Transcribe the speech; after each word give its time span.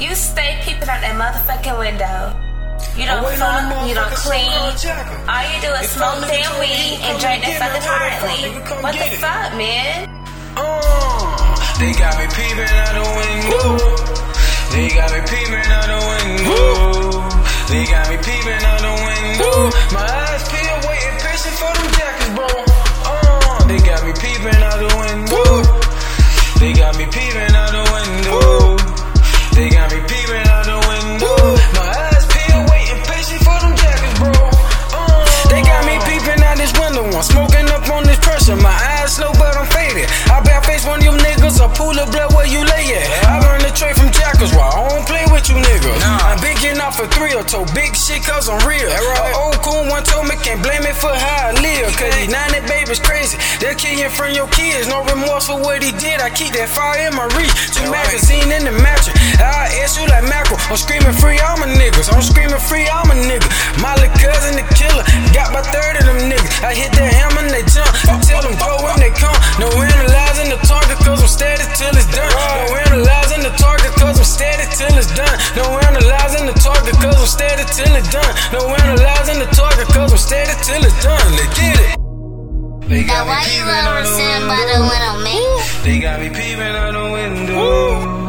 You 0.00 0.16
stay 0.16 0.56
peeping 0.64 0.88
out 0.88 1.04
that 1.04 1.12
motherfucking 1.12 1.76
window. 1.76 2.32
You 2.96 3.04
don't 3.04 3.20
fuck, 3.36 3.68
you 3.84 3.92
don't 3.92 4.08
clean. 4.16 4.48
All 4.48 5.44
you 5.44 5.60
do 5.60 5.68
is 5.76 5.92
smoke 5.92 6.24
damn 6.24 6.56
weed 6.56 6.96
and 7.04 7.20
drink 7.20 7.44
that 7.44 7.60
fucking 7.60 7.84
currently. 7.84 8.48
What 8.80 8.96
the 8.96 9.12
fuck, 9.20 9.52
man? 9.60 10.08
Uh, 10.56 11.52
they 11.76 11.92
got 12.00 12.16
me 12.16 12.24
peeping 12.32 12.72
out 12.80 12.96
the 12.96 13.04
window. 13.12 13.76
They 14.72 14.88
got 14.88 15.12
me 15.12 15.20
peeping 15.28 15.68
out 15.68 15.84
the 15.84 16.00
window. 16.00 17.20
They 17.68 17.84
got 17.84 18.08
me 18.08 18.16
peeping 18.24 18.64
out 18.64 18.80
the 18.80 18.94
window. 19.04 19.68
My 19.92 20.00
eyes 20.00 20.48
peel, 20.48 20.80
waiting 20.88 21.18
patient 21.20 21.60
for 21.60 21.68
them 21.76 21.88
jackets, 21.92 22.32
bro. 22.40 22.48
Uh, 22.48 23.68
they 23.68 23.76
got 23.84 24.00
me 24.08 24.16
peeping 24.16 24.64
out 24.64 24.80
the 24.80 24.88
window. 24.96 25.60
They 26.56 26.72
got 26.72 26.96
me 26.96 27.04
peeping 27.04 27.49
A 42.00 42.02
pool 42.02 42.12
blood 42.12 42.32
where 42.32 42.48
you 42.48 42.64
lay 42.64 42.96
it. 42.96 43.04
I 43.28 43.36
learned 43.44 43.60
the 43.60 43.72
trade 43.76 43.92
from 43.92 44.08
jackals. 44.08 44.56
Why 44.56 44.72
I 44.72 44.88
don't 44.88 45.04
play 45.04 45.24
with 45.28 45.52
you 45.52 45.56
niggas? 45.60 46.00
I'm 46.00 46.40
big 46.40 46.56
enough 46.64 46.96
for 46.96 47.04
three 47.12 47.36
or 47.36 47.44
two. 47.44 47.60
Big 47.76 47.92
shit 47.92 48.24
cause 48.24 48.48
I'm 48.48 48.56
real. 48.64 48.88
An 48.88 49.36
old 49.36 49.60
cool 49.60 49.84
one 49.84 50.00
told 50.04 50.24
me 50.24 50.36
can't 50.40 50.64
blame 50.64 50.80
me 50.80 50.96
for 50.96 51.12
how 51.12 51.52
I 51.52 51.60
live. 51.60 51.92
Cause 52.00 52.08
these 52.16 52.32
90 52.32 52.64
babies 52.64 53.00
crazy. 53.04 53.36
They'll 53.60 53.76
kill 53.76 53.92
you 53.92 54.08
in 54.08 54.12
front 54.16 54.32
of 54.32 54.36
your 54.40 54.48
kids. 54.48 54.88
No 54.88 55.04
remorse 55.12 55.52
for 55.52 55.60
what 55.60 55.84
he 55.84 55.92
did. 56.00 56.24
I 56.24 56.32
keep 56.32 56.56
that 56.56 56.72
fire 56.72 57.04
in 57.04 57.12
my 57.12 57.28
reach. 57.36 57.52
Two 57.76 57.84
magazine 57.92 58.48
in 58.48 58.64
the 58.64 58.72
mattress. 58.80 59.12
I 59.36 59.68
ass 59.84 60.00
you 60.00 60.08
like 60.08 60.24
mackerel. 60.24 60.56
I'm 60.72 60.80
screaming 60.80 61.12
free 61.12 61.36
all 61.44 61.60
my 61.60 61.68
niggas. 61.68 62.08
I'm 62.08 62.24
screaming 62.24 62.64
free 62.64 62.88
all 62.88 63.04
my 63.04 63.18
niggas. 63.28 63.52
No 78.52 78.66
analyzing 78.66 79.38
the 79.38 79.46
target 79.54 79.86
cause 79.94 80.10
I'm 80.12 80.18
steady 80.18 80.54
till 80.66 80.82
it's 80.84 81.02
done. 81.04 81.32
Let's 81.38 81.54
get 81.58 81.78
it. 81.86 82.00
They 82.90 83.04
Now 83.04 83.22
got 83.22 83.26
me 83.26 83.30
why 83.30 83.42
you 83.46 83.62
peeping 83.62 83.86
out 83.86 84.02
the 84.02 84.10
sitting 84.10 84.46
by 84.50 84.62
the 84.66 84.78
window, 84.90 85.14
man? 85.22 85.84
They 85.84 85.98
got 86.00 86.18
me 86.18 86.28
peeping 86.30 86.74
out 86.82 86.92
the 86.98 87.06
window. 87.14 88.20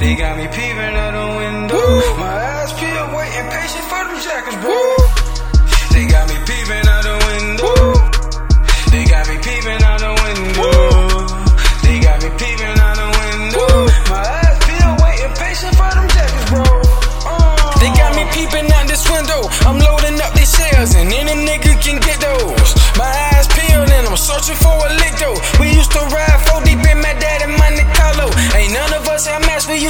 They 0.00 0.14
got 0.16 0.36
me 0.38 0.46
peeping 0.48 0.94
out 1.02 1.12
the 1.14 1.26
window. 1.38 1.69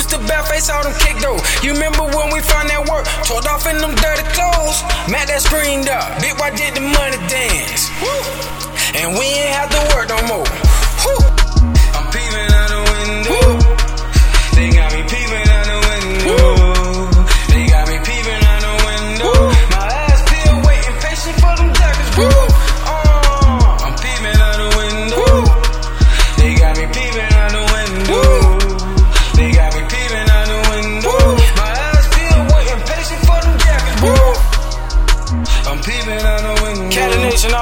Used 0.00 0.16
to 0.16 0.18
bare 0.24 0.42
face 0.44 0.70
all 0.70 0.82
them 0.82 0.96
kick 1.04 1.16
though. 1.20 1.36
You 1.60 1.76
remember 1.76 2.04
when 2.16 2.32
we 2.32 2.40
found 2.40 2.72
that 2.72 2.88
work? 2.88 3.04
Tore 3.28 3.44
off 3.52 3.68
in 3.68 3.76
them 3.84 3.92
dirty 3.92 4.24
clothes. 4.32 4.80
Matt 5.12 5.28
that 5.28 5.44
screened 5.44 5.92
up. 5.92 6.08
Big 6.24 6.32
why 6.40 6.48
did 6.56 6.72
the 6.72 6.80
money 6.80 7.20
dance? 7.28 7.92
Woo. 8.00 8.08
And 8.96 9.12
we 9.20 9.28
ain't 9.28 9.52
have 9.60 9.68
to 9.76 9.80
work 9.92 10.08
no 10.08 10.20
more. 10.24 10.48
Woo. 11.04 11.20
I'm 11.92 12.06
peeping 12.16 12.48
out 12.48 12.68
the 12.72 12.80
window. 12.80 13.44
They 14.56 14.68
got 14.72 14.88
me 14.96 15.02
peeping 15.04 15.48
out 15.52 15.66
the 15.68 15.78
window. 15.84 16.48
They 17.52 17.62
got 17.68 17.84
me 17.92 17.96
peeping 18.00 18.40
out 18.40 18.60
the 18.64 18.74
window. 18.88 19.36
My 19.68 19.84
eyes 19.84 20.22
peel, 20.32 20.56
waiting 20.64 20.96
patient 21.04 21.36
for 21.44 21.52
them 21.60 21.70
jackets, 21.76 22.10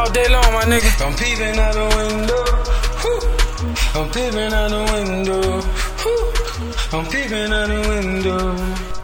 all 0.09 0.15
day 0.15 0.29
long, 0.29 0.53
my 0.53 0.65
nigga. 0.65 0.91
I'm 1.05 1.15
peeping 1.17 1.59
out 1.59 1.75
the 1.75 1.87
window. 1.97 2.45
Whew. 3.03 3.21
I'm 4.01 4.09
peeping 4.11 4.53
out 4.53 4.71
the 4.71 4.81
window. 4.93 5.61
Whew. 6.03 6.99
I'm 6.99 7.05
peeping 7.11 7.53
out 7.53 7.69
the 7.69 7.79
window. 7.89 8.98